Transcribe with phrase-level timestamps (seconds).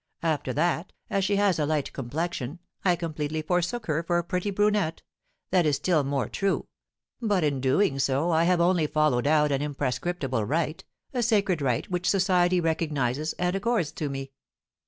[0.23, 4.49] After that, as she has a light complexion, I completely forsook her for a pretty
[4.49, 5.03] brunette,
[5.51, 6.65] that is still more true;
[7.21, 10.83] but, in doing so, I have only followed out an imprescriptible right,
[11.13, 14.31] a sacred right which society recognizes and accords to me.'